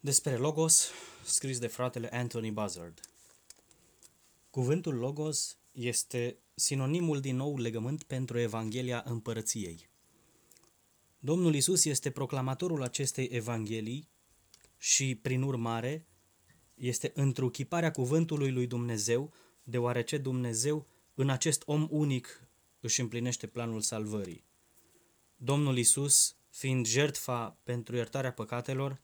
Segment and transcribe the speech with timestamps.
[0.00, 0.90] Despre Logos,
[1.24, 3.00] scris de fratele Anthony Buzzard.
[4.50, 9.88] Cuvântul Logos este sinonimul din nou legământ pentru Evanghelia Împărăției.
[11.18, 14.08] Domnul Isus este proclamatorul acestei Evanghelii
[14.76, 16.06] și, prin urmare,
[16.74, 22.48] este întruchiparea cuvântului lui Dumnezeu, deoarece Dumnezeu, în acest om unic,
[22.80, 24.44] își împlinește planul salvării.
[25.36, 29.00] Domnul Isus, fiind jertfa pentru iertarea păcatelor,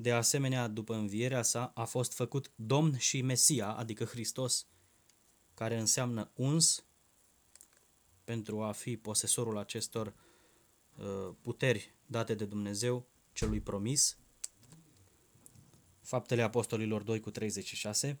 [0.00, 4.66] de asemenea, după învierea sa, a fost făcut Domn și Mesia, adică Hristos,
[5.54, 6.84] care înseamnă uns
[8.24, 10.14] pentru a fi posesorul acestor
[10.96, 14.18] uh, puteri date de Dumnezeu celui promis.
[16.00, 18.20] Faptele Apostolilor 2 cu 36.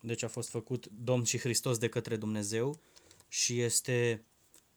[0.00, 2.80] Deci a fost făcut Domn și Hristos de către Dumnezeu
[3.28, 4.24] și este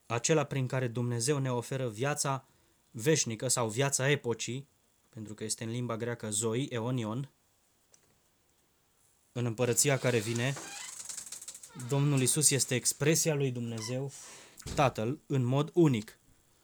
[0.05, 2.47] acela prin care Dumnezeu ne oferă viața
[2.91, 4.73] veșnică sau viața epocii,
[5.15, 7.31] pentru că este în limba greacă zoi, eonion,
[9.31, 10.53] în împărăția care vine,
[11.87, 14.11] Domnul Isus este expresia lui Dumnezeu,
[14.75, 16.19] Tatăl, în mod unic,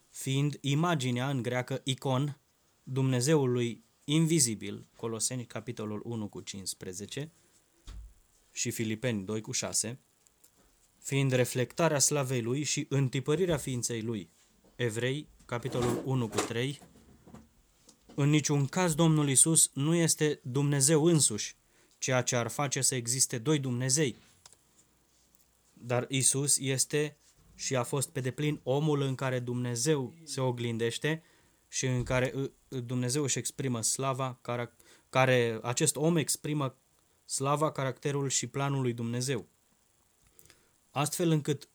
[0.10, 2.40] fiind imaginea în greacă icon,
[2.84, 7.32] Dumnezeului invizibil, Coloseni capitolul 1 cu 15
[8.52, 10.00] și Filipeni 2 cu 6,
[10.98, 14.30] fiind reflectarea slavei lui și întipărirea ființei lui,
[14.76, 16.82] Evrei capitolul 1 cu 3,
[18.22, 21.56] în niciun caz Domnul Isus nu este Dumnezeu însuși,
[21.98, 24.18] ceea ce ar face să existe doi Dumnezei.
[25.74, 27.18] Dar Isus este
[27.56, 31.24] și a fost pe deplin omul în care Dumnezeu se oglindește
[31.68, 32.34] și în care
[32.68, 34.40] Dumnezeu își exprimă slava,
[35.10, 36.78] care acest om exprimă
[37.26, 39.48] slava, caracterul și planul lui Dumnezeu.
[40.90, 41.70] Astfel încât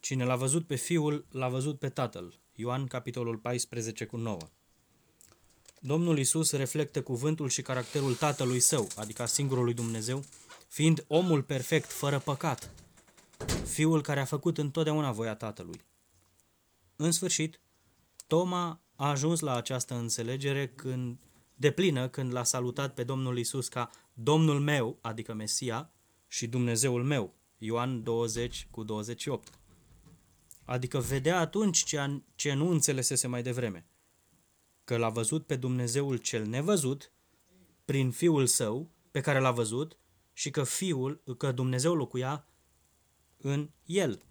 [0.00, 2.40] cine l-a văzut pe Fiul, l-a văzut pe Tatăl.
[2.52, 4.38] Ioan, capitolul 14 cu 9.
[5.86, 10.24] Domnul Isus reflectă cuvântul și caracterul Tatălui Său, adică a singurului Dumnezeu,
[10.68, 12.70] fiind omul perfect, fără păcat,
[13.64, 15.84] Fiul care a făcut întotdeauna voia Tatălui.
[16.96, 17.60] În sfârșit,
[18.26, 21.18] Toma a ajuns la această înțelegere când,
[21.54, 25.90] de plină când l-a salutat pe Domnul Isus ca Domnul meu, adică Mesia,
[26.28, 29.52] și Dumnezeul meu, Ioan 20 cu 28.
[30.64, 33.86] Adică vedea atunci ce, ce nu înțelesese mai devreme–
[34.86, 37.12] că l-a văzut pe Dumnezeul cel nevăzut
[37.84, 39.98] prin Fiul Său, pe care l-a văzut,
[40.32, 42.46] și că Fiul, că Dumnezeu locuia
[43.36, 44.22] în el.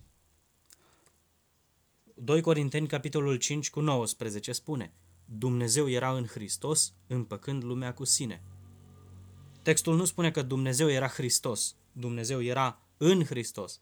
[2.15, 4.93] 2 Corinteni, capitolul 5, cu 19, spune
[5.25, 8.43] Dumnezeu era în Hristos, împăcând lumea cu sine.
[9.61, 13.81] Textul nu spune că Dumnezeu era Hristos, Dumnezeu era în Hristos.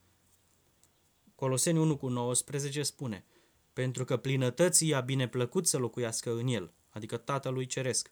[1.35, 3.25] Coloseni 1 cu 19 spune
[3.73, 8.11] pentru că plinătății i-a bine plăcut să locuiască în el, adică Tatălui Ceresc.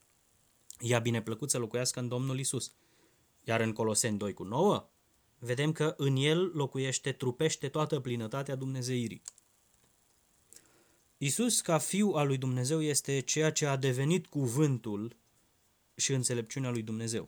[0.80, 2.74] I-a bine plăcut să locuiască în Domnul Isus.
[3.44, 4.90] Iar în Coloseni 2 cu 9,
[5.40, 9.22] vedem că în el locuiește, trupește toată plinătatea Dumnezeirii.
[11.18, 15.16] Isus, ca fiu al lui Dumnezeu, este ceea ce a devenit cuvântul
[15.96, 17.28] și înțelepciunea lui Dumnezeu.